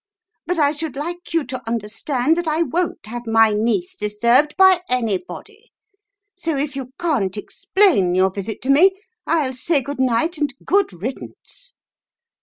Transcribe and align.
But 0.47 0.57
I 0.57 0.73
should 0.73 0.95
like 0.95 1.31
you 1.31 1.43
to 1.43 1.61
understand 1.69 2.35
that 2.35 2.47
I 2.47 2.63
won't 2.63 3.05
have 3.05 3.27
my 3.27 3.53
niece 3.53 3.95
disturbed 3.95 4.55
by 4.57 4.81
anybody, 4.89 5.71
so 6.35 6.57
if 6.57 6.75
you 6.75 6.91
can't 6.99 7.37
explain 7.37 8.15
your 8.15 8.31
visit 8.31 8.63
to 8.63 8.71
me, 8.71 8.99
I'll 9.27 9.53
say 9.53 9.79
good 9.83 9.99
night 9.99 10.39
and 10.39 10.55
good 10.65 10.91
riddance. 10.91 11.73